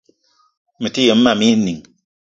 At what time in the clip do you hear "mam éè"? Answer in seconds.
1.23-1.49